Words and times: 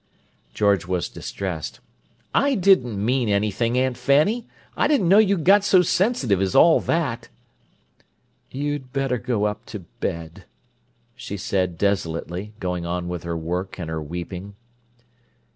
George 0.55 0.87
was 0.87 1.09
distressed. 1.09 1.79
"I 2.33 2.55
didn't 2.55 2.97
mean 3.05 3.29
anything, 3.29 3.77
Aunt 3.77 3.97
Fanny! 3.99 4.47
I 4.75 4.87
didn't 4.87 5.07
know 5.07 5.19
you'd 5.19 5.43
got 5.43 5.63
so 5.63 5.83
sensitive 5.83 6.41
as 6.41 6.55
all 6.55 6.79
that." 6.79 7.29
"You'd 8.49 8.91
better 8.93 9.19
go 9.19 9.43
up 9.43 9.63
to 9.67 9.81
bed," 9.99 10.45
she 11.15 11.37
said 11.37 11.77
desolately, 11.77 12.55
going 12.59 12.83
on 12.83 13.09
with 13.09 13.21
her 13.21 13.37
work 13.37 13.77
and 13.79 13.91
her 13.91 14.01
weeping. 14.01 14.55